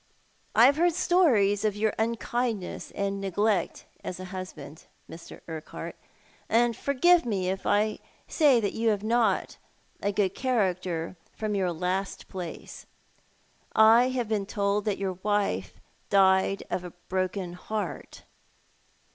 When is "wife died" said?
15.21-16.63